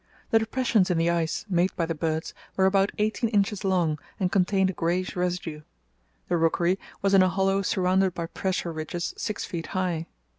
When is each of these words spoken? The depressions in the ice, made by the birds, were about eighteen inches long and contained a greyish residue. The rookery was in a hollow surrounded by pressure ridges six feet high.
The 0.31 0.39
depressions 0.39 0.89
in 0.89 0.97
the 0.97 1.11
ice, 1.11 1.45
made 1.47 1.75
by 1.75 1.85
the 1.85 1.93
birds, 1.93 2.33
were 2.57 2.65
about 2.65 2.91
eighteen 2.97 3.29
inches 3.29 3.63
long 3.63 3.99
and 4.19 4.31
contained 4.31 4.71
a 4.71 4.73
greyish 4.73 5.15
residue. 5.15 5.61
The 6.27 6.37
rookery 6.37 6.79
was 7.03 7.13
in 7.13 7.21
a 7.21 7.29
hollow 7.29 7.61
surrounded 7.61 8.15
by 8.15 8.25
pressure 8.25 8.71
ridges 8.73 9.13
six 9.15 9.45
feet 9.45 9.67
high. 9.77 10.07